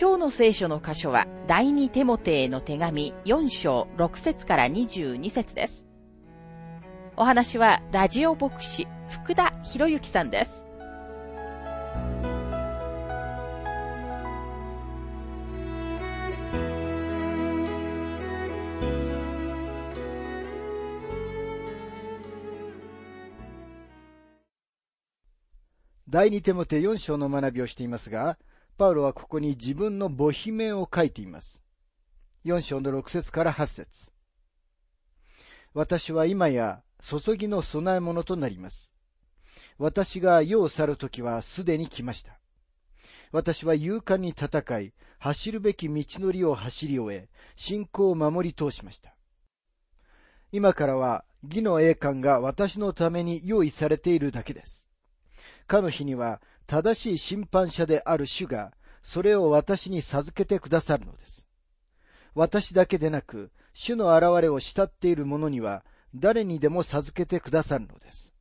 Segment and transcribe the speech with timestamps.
[0.00, 5.86] 今日の聖書の箇所は第二テモテへの手紙4章6節から22節です。
[7.16, 10.64] お話はラジオ牧師福田博之さんです。
[26.08, 28.38] 第二手モて4章の学びをしていますが、
[28.78, 31.64] パウロはここに自分の母姫を書いています。
[32.44, 34.12] 4章の6節から8節
[35.74, 38.92] 私は今や注ぎの供え物となります。
[39.78, 42.38] 私が世を去るときはすでに来ました。
[43.32, 49.16] 私は勇敢に戦い、走るべき道のりを走り終え、信仰を守り通しました。
[50.52, 54.88] 今からは義の栄冠が私のために用意されているだけです。
[55.66, 61.48] かの日には正しい審判者である主が、それを私に授けてくださるのです。
[62.34, 65.82] 私だけでなく、主の現れを慕っている者には、
[66.14, 68.34] 誰にでも授けてくださるのです。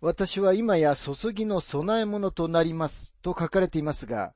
[0.00, 4.34] 私は今や注ぎの供え物となりますと書かれていますが、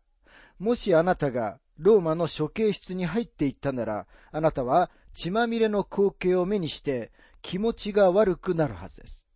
[0.61, 7.11] もしあなたがローマの処刑室に入っていったなら、あなたは血まみれの光景を目にして
[7.43, 9.27] 気持ちが悪くなるはずです。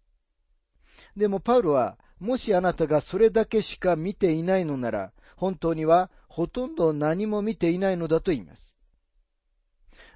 [1.16, 8.78] でもパウロは、もしあなたがそれだけしか見ていないのなら、本当にはほとんど何も見ていないのだと言います。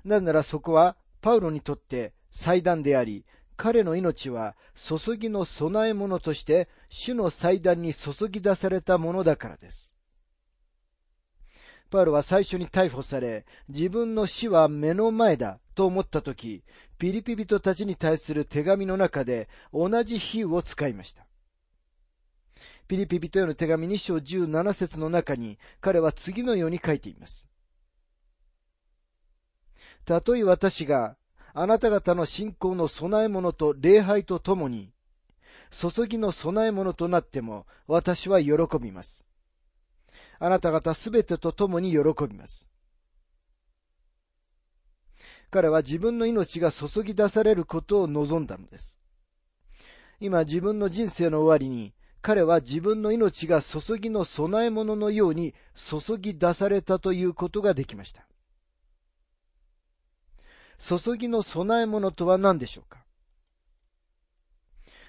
[0.04, 3.26] なぜならそこはパウロにとって祭壇であり、
[3.58, 9.92] 彼の命は注ぎの供え物として主の祭壇に注ぎ出されたものだからです。
[11.90, 16.64] パウロは最初に逮捕され、自分の死は目の前だと思ったとき、
[16.96, 21.27] ピリピ人たちに対する手紙の中で同じ比喩を使いました。
[22.88, 27.46] ピリピ人への手紙2章17節の中に彼は次のように書いています。
[30.06, 31.16] たとえ私が
[31.52, 34.90] あなた方の信仰の備え物と礼拝とともに、
[35.70, 39.22] 注ぎの備え物となっても私は喜びます。
[40.38, 42.68] あなた方すべてと共に喜びます。
[45.50, 48.98] 彼は自分の命が注ぎ出されることを望んだのです。
[50.20, 51.92] 今自分の人生の終わりに、
[52.28, 58.26] 彼は自分の命が注ぎの供え物のように注ぎ出されたということができました。
[60.78, 62.98] 注ぎの供え物とは何でしょうか？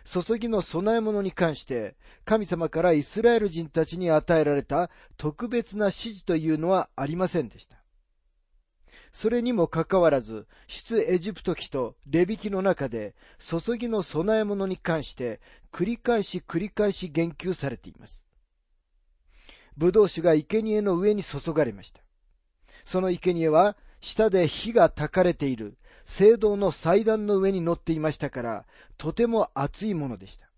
[0.05, 7.83] 注ぎの供え物に関して、神様からイスラエル人たちに与えられた特別な指示というのはありませんでした。
[9.11, 15.39] それにもかかわらず、出エジプト記とレビ記の中で、注ぎの供え物に関して、
[15.71, 18.23] 繰り返し繰り返し言及されています。
[19.77, 22.01] 葡萄酒が生贄の上に注がれました。
[22.85, 28.65] その生贄は、下で火が焚かれている、聖堂の祭壇の上に乗っていましたから、
[28.97, 30.49] とても熱いものでした。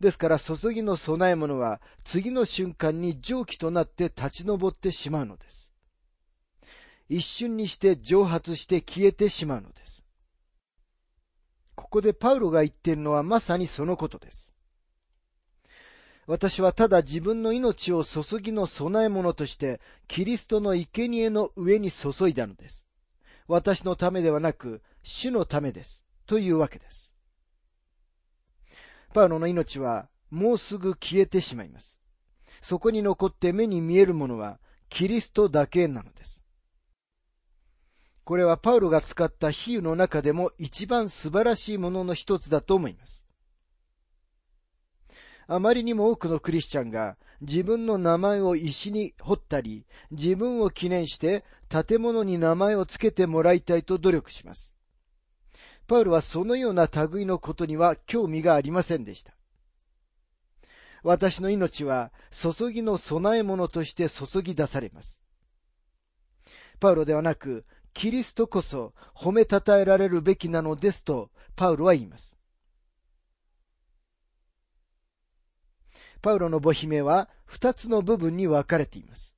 [0.00, 5.69] ですから注ぎの供え物は次の瞬間に蒸気となって立ち上ってしまうのです。
[7.10, 10.04] 一瞬にして蒸発して消えてしまうのです。
[11.74, 14.54] ここでパウロが言っているのはまさにそのことです。
[16.28, 22.86] 私はただ自分の命を注ぎの供え物としてキリストの生贄の上に注いだのです。
[23.48, 26.04] 私のためではなく、主のためです。
[26.26, 27.12] というわけです。
[29.12, 32.00] パウロの命はもうすぐ消えてしまいます。
[32.62, 36.39] そこに残って目に見えるものはキリストだけなのです。
[38.24, 43.26] これはパウロが使った比喩の中でも一番素晴らしいものの一つだと思います。
[45.46, 54.76] あまりにも多くのクリスチャンが自分の名前を石に彫ったり、自分を記念して建物に名前を付けてもらいたいと努力します。
[55.88, 59.34] パウルはそのような類のことには興味がありませんでした。
[61.02, 65.24] 私の命は注ぎの供え物として注ぎ出されます。
[66.78, 72.38] パウロではなく、キリストこそ褒めたたえられるべきなのですと、パウロは言います。
[76.22, 79.34] パウロの母姫は二つの部分に分かれています。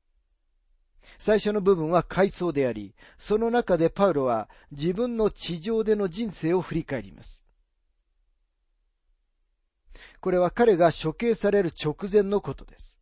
[1.19, 7.45] 最初の部分は回想であり、その中でパウロは自分の地上での人生を振り返ります。
[10.21, 12.99] これは彼が処刑される直前のことです。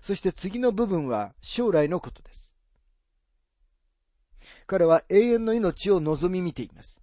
[0.00, 2.51] そして次の部分は将来のことです。
[4.72, 7.02] 彼は永遠の命を望み見ています。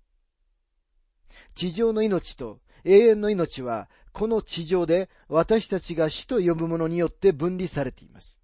[1.53, 8.39] 地上の命と永遠の命はこの地上で私たちが死と呼ぶものによって分離されています。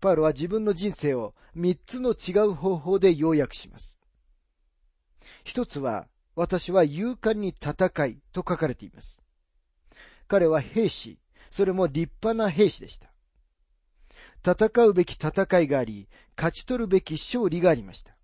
[0.00, 4.00] パウロは自分の人生を三つの違う方法で要約します。
[5.44, 9.22] 一つは、私は勇敢に戦いと書かれています。
[10.26, 11.20] 彼は兵士、
[11.52, 13.13] それも立派な兵士でした。
[14.46, 16.06] 戦うべき戦いがあり、
[16.36, 18.14] 勝ち取るべき勝利がありました。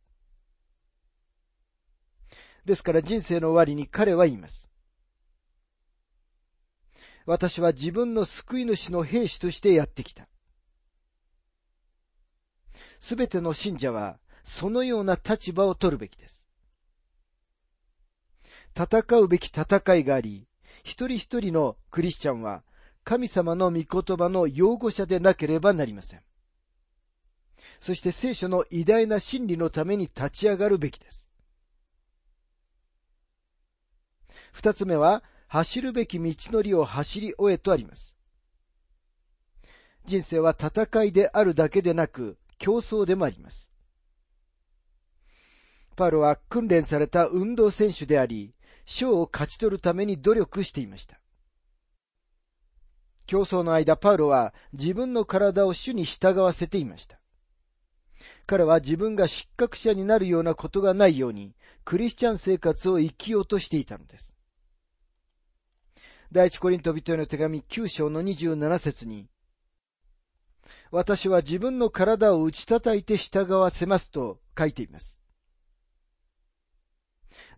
[2.67, 4.71] ですから人生の終わりに彼は言います。
[7.25, 10.29] 私は自分の救い主の兵士としてやってきた。
[13.01, 16.45] すべての信者はそのような立場を取るべきです。
[18.77, 20.47] 戦うべき戦いがあり、
[20.83, 22.63] 一人一人のクリスチャンは
[23.05, 26.23] 神様の御言葉の擁護者でなければなりません。
[27.81, 31.29] そして聖書の偉大な真理のために立ち上がるべきです。
[34.53, 38.17] 二つ目は、走るべき道のりを走り終えとあります。
[40.07, 43.71] 人生は戦いであるだけでなく、競争でもあります。
[45.97, 48.55] パウロは訓練された運動選手であり、
[48.85, 51.20] 賞を勝ち取るために努力していました。
[53.31, 57.21] 競争の間、パウロは自分の体を主に従わせていました。
[58.45, 61.55] 彼は自分が失格者になるようなことがないように、
[61.85, 64.35] クリスチャン生活を生きようとしていたのです。
[66.33, 69.29] 第一コリント人への手紙9章の27節に、
[70.91, 75.21] 私は自分の体を打ち叩いて従わせますと書いています。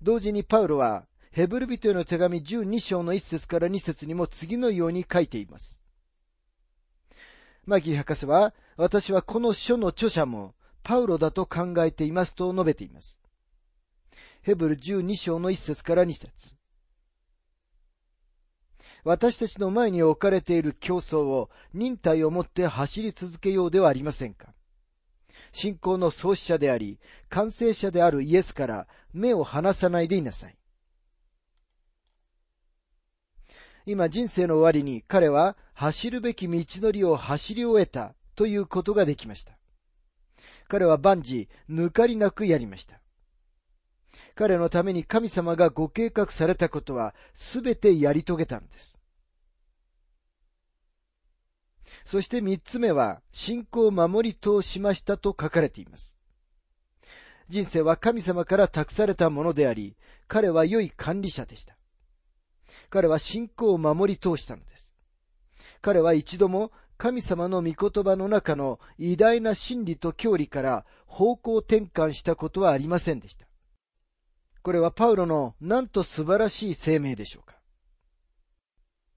[0.03, 5.81] 同時にパウロは、ヘブル人への手紙12章の1節から2節にも次のように書いています。
[7.65, 13.19] マギー博士は、私はこの書の著者もパウロだと考えていますと述べています。
[14.43, 16.55] ヘブル12章の1節から2節
[19.03, 24.53] 私たちの前に置かれている競争を忍耐をもって走り続けようではありませんか。
[25.51, 26.99] 信仰の創始者であり、
[27.31, 30.57] 完成者であるイエスから目を離さないでいなさい。
[33.87, 39.59] 今人生の終わりに彼は走るべき道のりを走り終えたということができました。
[40.69, 43.01] 彼は万事抜かりなくやりました。
[44.35, 48.99] 彼のために神様がご計画されたことはすべてやり遂げたんです。
[52.05, 56.17] そして三つ目は、信仰を守り通しましたと書かれています。
[57.49, 59.97] 人生は神様から託されたものであり、
[60.27, 61.77] 彼は良い管理者でした。
[62.91, 64.89] 彼は信仰を守り通したのです。
[65.81, 73.47] 彼は一度も神様の御言葉の中の偉大な真理と教理から方向転換したことはありませんでした。
[74.63, 77.57] これはパウロのなんと素晴らしい声明でしょうか。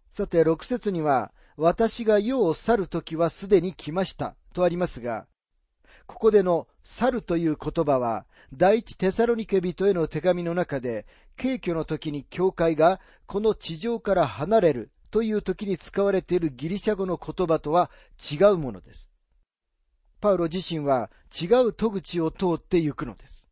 [0.09, 5.27] さて、六節には、私が世を去る時はすでに来ましたとありますが、
[6.07, 11.05] ここでの去るという言葉は、第一テサロニケ人への手紙の中で、
[11.37, 17.89] 敬挙の時に教会がこの地上から離れるという時に使われているギリシャ語の言葉とは
[18.31, 19.09] 違うものです。
[20.21, 23.49] パウロ自身は違う戸口を通って行くのです。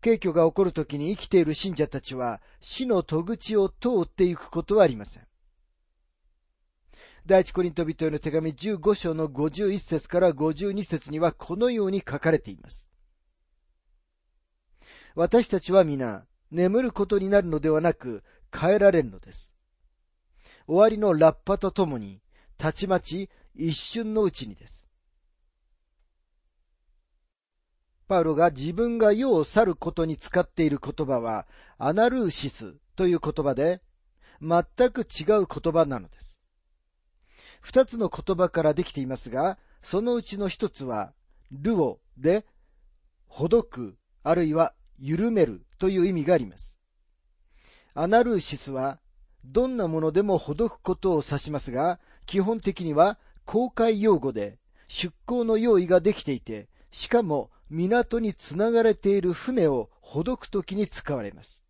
[0.00, 5.26] 敬挙が起こる時に生きている信者たちは死の戸口を通っていくことはありません。
[7.26, 12.88] 第一コリント人への手紙15章の51節から52節にはこのように書かれています。
[15.16, 18.22] 私たちは皆、眠ることになるのではなく、
[18.54, 19.54] 変えられるのです。
[20.66, 22.20] 終わりのラッパとともに、
[22.58, 24.86] たちまち一瞬のうちにです。
[28.06, 31.46] パウロが自分が世を去ることに使っている言葉は、
[31.78, 33.80] アナルーシスという言葉で、
[34.42, 36.38] 全く違う言葉なのです。
[37.62, 41.14] 二つの言葉からできていますが、そのうちの一つは、
[41.50, 42.44] ルオで、
[43.28, 46.78] ほどく、あるいは緩めるという意味があります。
[47.94, 48.98] アナルーシスは、
[49.44, 61.64] どんなものでもほどくことを指しますが、基本的には公開用語で出港の用意ができていて、しかも港につながれている船をほどくときに使われます。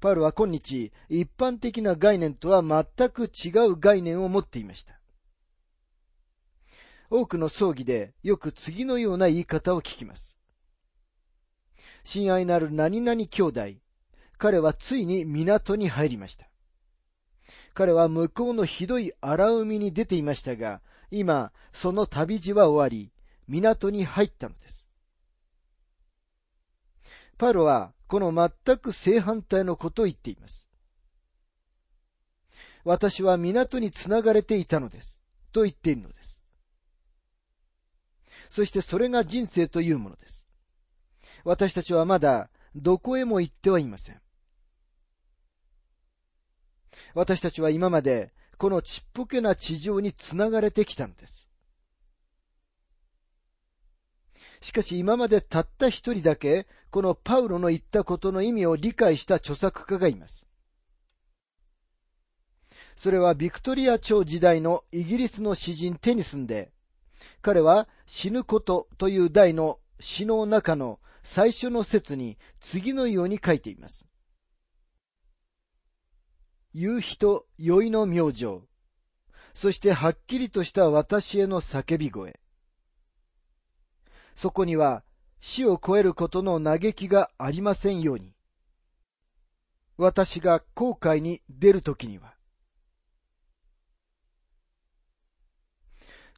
[0.00, 5.00] パウロは今日、一般的な概念とは全く違う概念を持っていました。
[7.10, 10.38] 多くの葬儀でよく次のような言い方を聞きます。
[12.04, 13.60] 親愛なる何々兄弟、
[14.38, 16.48] 彼はついに港に入りました。
[17.74, 23.12] 彼は向こうのひどい荒海に出ていましたが、今、その旅路は終わり、
[23.48, 24.90] 港に入ったのです。
[27.38, 30.68] パロは、この全く正反対のことを言っています。
[32.84, 35.20] 私は港につながれていたのです。
[35.52, 36.15] と言っているのです。
[38.50, 40.46] そしてそれが人生というものです。
[41.44, 44.20] 私たちはまだどこへも行ってはいません。
[47.14, 51.48] 私たちは今までこのちっぽけな地上につながれてきたのです。
[54.60, 60.46] しかし今までたった一人だけこのパウロの言ったことの意味を理解した著作家がいます。
[62.96, 66.72] それはビクトリア朝時代のイギリスの詩人テニスンで、
[67.42, 74.06] 彼は死ぬことという題の詩の中の最初の説に次のように書いています。
[76.72, 78.60] 夕日と酔いの明星、
[79.54, 82.38] そしてはっきりとした私への叫び声。
[84.34, 85.02] そこには
[85.40, 88.34] 死を超えることの嘆きがありませんように。
[89.96, 92.35] 私が後悔に出るときには。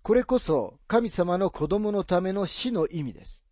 [0.03, 3.45] これこそ神様の子供のための死の意味です。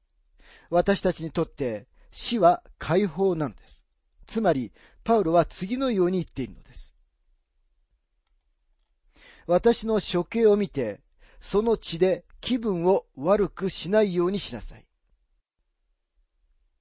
[0.71, 3.83] 私たちにとって死は解放なのです。
[4.27, 4.73] つまり、
[5.05, 6.95] パウロは次のように言っているのです。
[9.47, 11.01] 私の処刑を見て、
[11.41, 14.87] その血で気分を悪くしないようにしなさい。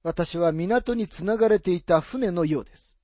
[0.02, 2.96] 私は港につながれていた船のようです。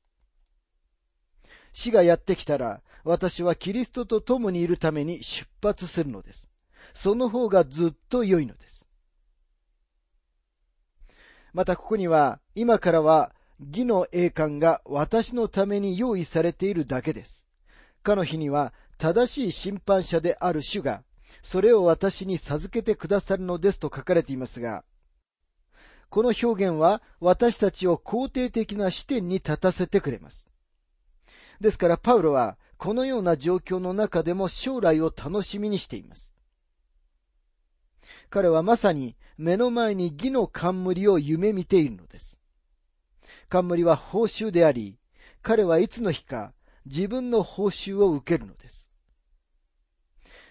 [1.73, 6.52] 死がやってきたら、私はキリストと共にいるために出発するのです。
[6.95, 8.89] その方がずっと良いのです。
[11.53, 17.45] またここには、今からは義の栄冠が私のために用意されているだけです。
[18.03, 21.03] かの日には正しい審判者である主が、
[21.43, 24.85] それを私に授けてくださるのですと書かれていますが、
[26.09, 30.51] この表現は私たちを肯定的な視点に立たせてくれます。
[31.61, 36.32] ですからパウロはこのような状況の中でも将来を楽しみにしています。
[38.33, 42.41] 彼はまさに目の前に義の冠を夢見ているのです。
[43.51, 44.97] 冠は報酬であり、
[45.43, 46.55] 彼はいつの日か
[46.87, 48.87] 自分の報酬を受けるのです。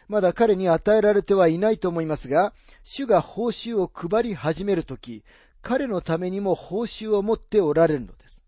[0.07, 5.23] まだ彼に与えられてはいないと思いますが、主が報酬を配り始めるとき、
[5.63, 8.45] 彼のためにも報酬を持っておられるのです。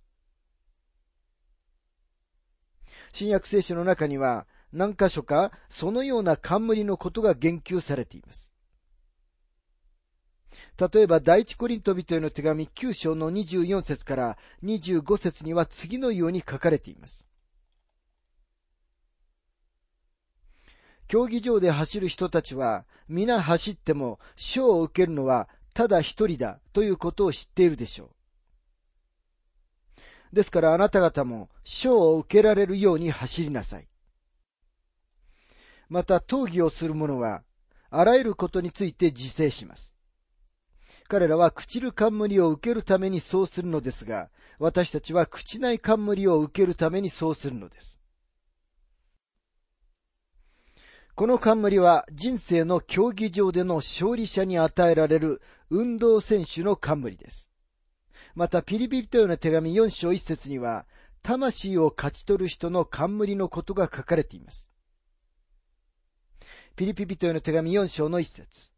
[3.14, 8.53] 新約聖書の中には何箇所かそのような冠のことが言及されています。
[10.78, 17.28] 例えば、第一コリント人への手紙9章の24節から25節には次のように書かれています。
[21.08, 28.06] 競技場で走る人たちは、皆走っても賞を受けるのはただ一人だということを知っているでしょ
[30.32, 30.36] う。
[30.36, 33.88] ですからあなた方も賞を受けられるように走りなさい。
[35.90, 37.44] また、討議をする者は、
[37.92, 39.93] あらゆることについて自制します。
[41.08, 44.30] 彼らは朽ちる冠を受けるためにそうするのですが、
[44.60, 48.00] 私たちは朽ちない冠を受けるためにそうするのです。
[51.16, 57.52] この冠は人生の競技場での勝利者に与えられる運動選手の冠です。
[58.34, 60.88] また、ピリピリというの手紙4章1節には、
[61.22, 64.70] 魂を勝ち取る人の冠のことが書かれています。
[66.76, 68.73] ピリピピトへの手紙4章の1節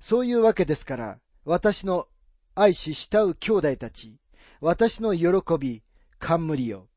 [0.00, 2.08] そういうわけですから、私の
[2.54, 4.16] 愛し慕う兄弟たち、
[4.60, 5.82] 私の喜び、
[6.18, 6.88] 冠よ。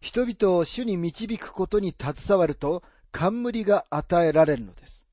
[0.00, 5.06] 人々を主に導くことに携わると、冠が与えられるのです。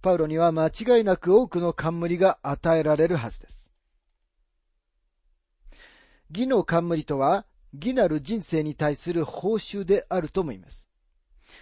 [0.00, 3.70] パウロには間違いなく多くの冠が与えられるはずです。
[6.30, 10.89] 義の冠とは、義なる人生に対する報酬であると思います。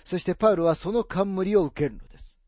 [0.04, 2.38] そしてパウロはその冠を受けるのです。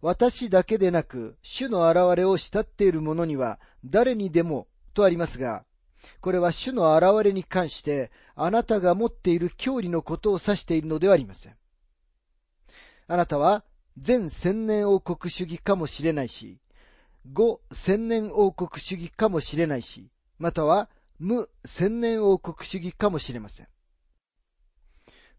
[0.00, 5.64] 私だけでなく、主の現れを慕っている者には、誰にでも、とありますが、
[6.20, 11.56] これは主の現れに関して、あなたが持っている教理のことを指しているのではありません。
[13.06, 13.64] あなたは、
[13.98, 16.58] 全千年王国主義かもしれないし、
[17.30, 23.68] 五千年王国主義かもしれないし、または無千年王国主義かもしれません。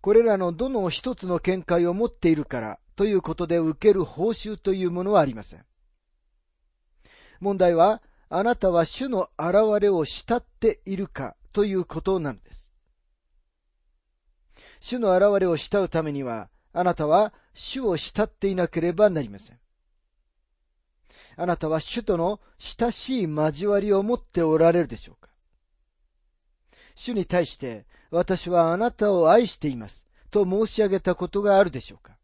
[0.03, 5.63] これらのどの一つの見解を持っているからということで受ける報酬というものはありません。
[7.39, 12.69] 問題は、あなたは主の現れを慕っているかということなのです。
[14.81, 19.59] 主の現れを慕うためには、あなたは主を慕っていなければなりません。
[21.37, 25.29] あなたは主との親しい交わりを持っておられるでしょうか
[26.93, 32.15] 主に対して、私はあなたを愛しています、と申し上げたことがあるでしょうか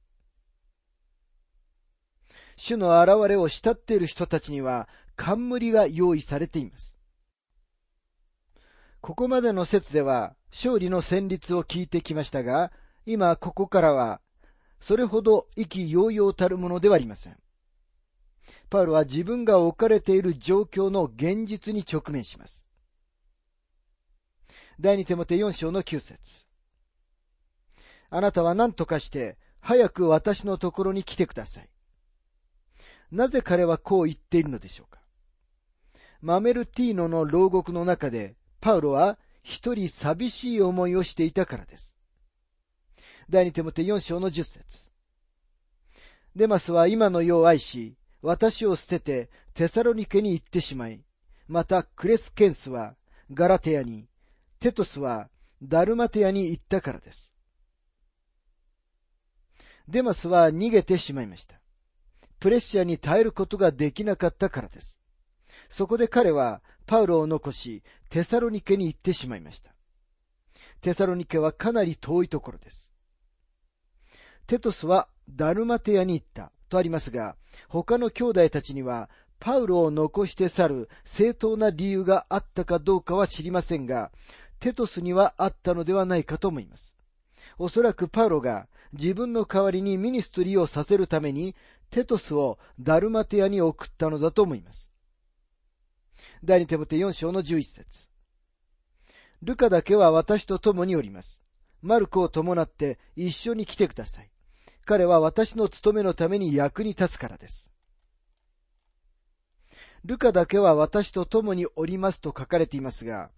[2.55, 6.95] 主の現れを慕っている人たちには、冠が用意されています。
[9.01, 12.71] ここまでの説では、勝利の旋律を聞いてきましたが、
[13.07, 14.21] 今ここからは、
[14.79, 17.37] それほど意気揚々たるものではありません。
[18.69, 22.68] パウロは自分が置かれている状況の現実に直面します。
[24.81, 26.45] 第二手モて4章の9節
[28.09, 31.69] あなたは何とかして、早く私のところに来てください。
[33.11, 35.01] なぜ彼はこう言っているのでしょうか
[36.21, 41.97] マメルティーノの牢獄の中で、パウロは一人寂しい思いをしていたからです。
[43.29, 44.89] 第二手モて4章の10節
[46.35, 51.03] デマスは今の世を愛し、私を捨ててテサロニケに行ってしまい、
[51.47, 52.95] またクレスケンスは
[53.33, 54.08] ガラテヤに、
[54.59, 55.29] テトスは
[55.61, 57.33] ダルマテヤに行ったからです。
[59.87, 61.59] デマスは逃げてしまいました。
[62.39, 65.01] プレッシャーに耐えることができなかったからです。
[65.69, 69.73] そこで彼はパウロを残し、テサロニケに行ってしまいました。
[70.81, 72.91] テサロニケはかなり遠いところです。
[74.47, 76.51] テトスはダルマテヤに行った。
[76.69, 77.35] とありますが、
[77.67, 84.11] 他の兄弟たちには、パウロを残して去る正当な理由があったかどうかは知りませんが、
[84.59, 86.95] テトスにはあったのではないかと思います。
[87.57, 91.55] おそらくパウロが自分の代わりにミニストリーをさせるために
[91.89, 94.91] テトスをダルマテアに送ったのだと思います。
[96.43, 98.07] 第二手モて4章の11節
[99.41, 101.41] ルカだけは私と共におります。
[101.81, 104.29] マルコを伴って一緒に来てください。
[104.85, 107.71] 彼は私の務めのために役に立つからです。
[110.03, 113.31] ルカだけは私と共におりますと書かれていますが、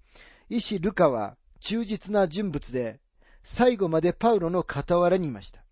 [0.51, 2.99] 医師ルカは忠実な人物で、
[3.41, 5.63] 最後までパウロの傍らにいました。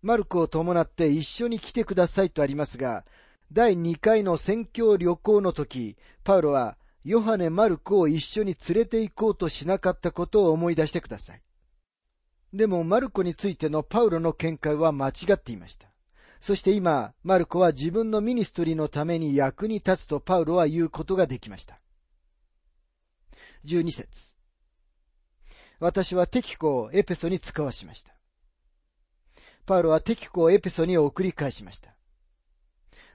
[0.00, 3.04] マルコを伴って一緒に来てくださいとありますが、
[3.52, 11.42] 第2回の宣教旅行の時、パウロはヨハネ・マルコを一緒に連れて行こうとしなかったことを思い出してください。
[12.54, 15.88] でもマルコについてのパウロの見解は間違っていました。
[16.40, 21.80] そして今、マルコは自分のミニストリーのために役に立つとパウロは言うことができました。
[23.64, 24.34] 12節
[25.80, 28.12] 私はテキコをエペソに使わしました。
[29.66, 31.94] パウロはテキコをエペソに送り返しました。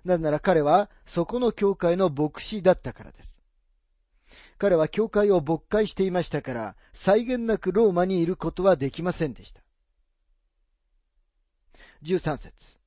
[0.03, 3.41] なぜなら彼はそこの教会の牧師だったからです。
[4.57, 9.61] 彼は教会を勃開していましたから、際限なくローマにいることはできませんでした。
[12.03, 12.77] 13節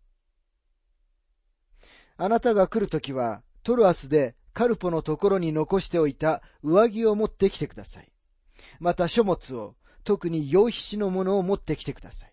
[2.16, 8.12] あなたが来るときは、トロアスでカルポのところに残しておいた上着を持ってきてください。
[8.78, 12.32] また書物を、特に洋皮紙のものを持ってきてください。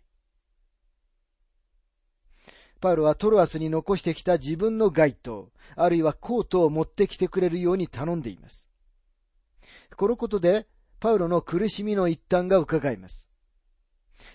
[2.81, 8.69] パウロはトロアスに残してきた自分の街灯、あるいはコートを持ってきてくれるように頼んでいます。
[9.95, 10.67] このことで、
[10.99, 13.27] パウロの苦しみの一端が伺います。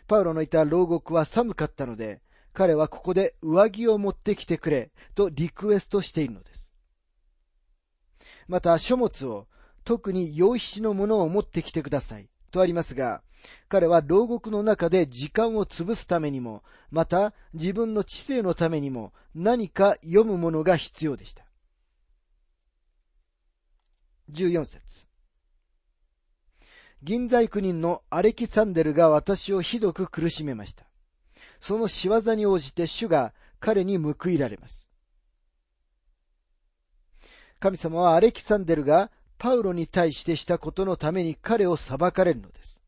[0.07, 6.64] パウロのいた牢獄は寒かったので、彼はここで上着を持ってきてくれとリクエストしているのです。
[8.49, 9.47] また書物を
[9.85, 13.23] 特に洋皮のものを持ってきてくださいとありますが、
[13.69, 21.45] 彼は牢獄の中で時間を潰すためにも、また自分の知性のためにも何か読むものが必要でした。
[24.33, 25.07] 14節
[27.03, 30.87] 銀細工人のアレキサンデルが私をひどく苦しめました。
[31.61, 34.84] その仕業に応じて主が彼に報いられます。
[37.65, 42.83] 神様はアレキサンデルがパウロに対してしたことのために彼を裁かれるのです。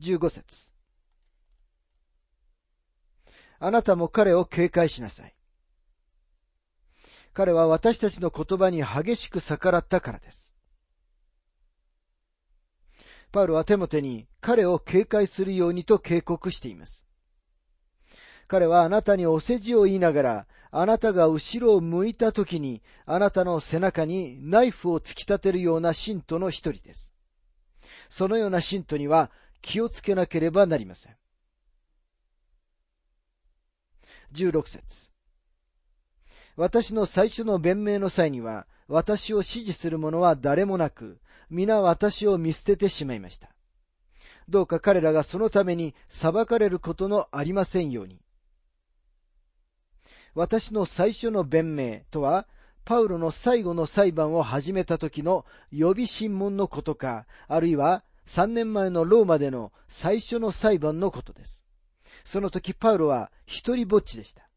[0.00, 0.72] 15節
[3.58, 5.34] あなたも彼を警戒しなさい。
[7.34, 10.50] 彼は私たちの言葉に激しく逆らったからです。
[13.32, 17.04] パウロはテモテに彼を警戒するようにと警告しています。
[18.48, 27.12] 彼はあなたにお世辞を言いながら、あなたが後ろを向いた時に、あなたの背中にナイフを突き立てるような信徒の一人です。
[28.08, 29.30] そのような信徒には
[29.62, 31.16] 気をつけなければなりません。
[34.32, 35.10] 16節
[36.56, 43.50] 私の最初の弁明の際には、私を支持する者は誰もなく、皆私を見捨ててしまいました。
[44.48, 48.20] どうか彼らがそのために裁かれることのありませんように。
[50.34, 52.46] 私の最初の弁明とは、
[52.84, 61.62] パウロの最後の裁判を始めた時の予備審問のことか、あるいは3年前のローマでの最初の裁判のことです。
[62.24, 64.48] その時パウロは一人ぼっちでした。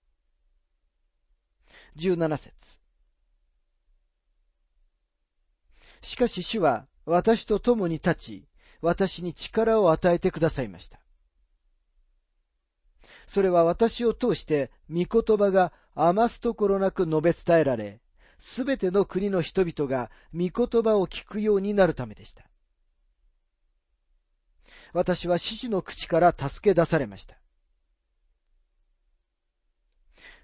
[1.98, 2.78] 17節
[6.02, 8.48] しかし主は私と共に立ち、
[8.82, 11.03] 私に力を与えてくださいました。
[13.28, 18.00] それは私を通して御言葉が余すところなく述べ伝えられ、
[18.40, 22.44] すべての国の人々が御言葉を聞くようになるためでした。
[24.94, 27.38] 私は獅子の口から助け出されました。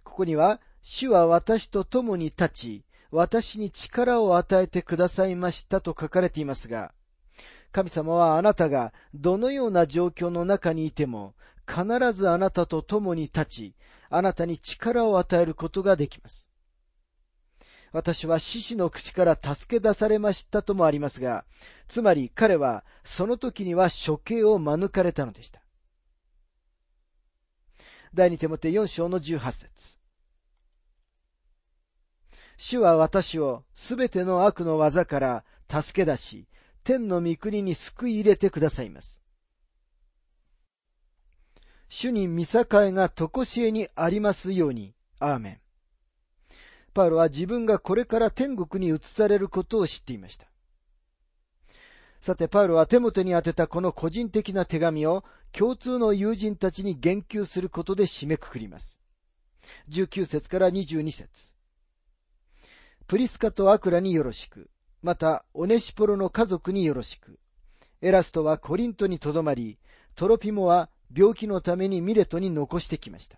[0.03, 6.93] ここには、主は私と共に立ち、私に力を与えてくださいましたと書かれていますが、
[7.71, 11.35] 神様はあなたがどのような状況の中にいても、
[11.69, 13.75] 必ずあなたと共に立ち、
[14.09, 16.49] あなたに力を与えることができます。
[17.91, 21.45] 私は獅子の口から助け出されましたともありますが、
[21.87, 25.61] つまり彼はその時には処刑を免れたのでした。
[28.13, 29.97] 第二手モて4章の18節
[32.57, 36.47] 主は私をすべての悪の技から助け出し、
[36.83, 39.21] 天の御国に救い入れてくださいます。
[41.89, 44.93] 主に見境がとこしえにありますように。
[45.19, 45.59] アーメン。
[46.93, 50.47] パウロは自分がこれから天国に移されることを知っていました。
[52.21, 58.99] さて、パウロはテモテに宛てたこの個人的な手紙を共通の友人たちに言及することで締めくくります。
[59.89, 61.53] 19節から22節
[63.07, 64.69] プリスカとアクラによろしく。
[65.01, 67.39] また、オネシポロの家族によろしく。
[68.01, 69.79] エラストはコリントにとどまり、
[70.15, 73.37] トロピモは病気のためにミレトに残してきました。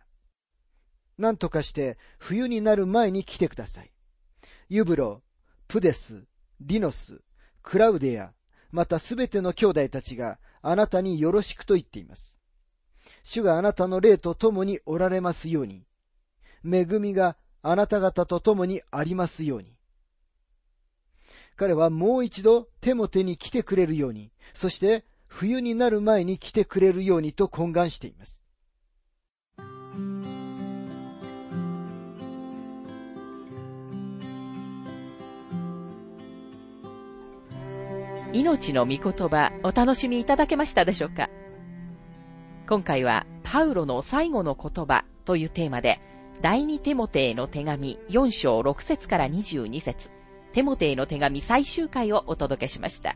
[1.17, 3.91] 何とかして冬になる前に来てください。
[4.69, 5.21] ユブロ、
[5.67, 6.25] プデス、
[6.59, 7.21] リノス、
[7.61, 8.33] クラウデア、
[8.71, 12.37] またすべての兄弟たちがあなたによろしくと言っています。
[13.23, 15.85] 主があなたの霊と共におられますように、
[16.63, 19.75] 恵みがあなた方と共にありますように。
[21.55, 28.43] 彼はもう一度手も手に来てくれるように、そして冬になる前に来てくれるようにと懇願しています。
[38.33, 41.29] 命の御言葉お楽しみいただけましたでしょうか？
[42.67, 46.01] 今回はパウロの最後の言葉というテーマで
[46.41, 50.11] 第二テモテへの手紙4章6節から22節
[50.51, 53.15] テモテへの手紙最終回をお届けしました。